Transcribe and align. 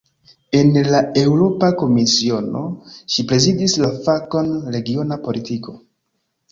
En 0.59 0.71
la 0.95 1.01
Eŭropa 1.23 1.69
Komisiono 1.83 2.65
ŝi 2.97 3.29
prezidis 3.33 3.79
la 3.87 3.95
fakon 4.09 4.53
"regiona 4.79 5.25
politiko". 5.29 5.81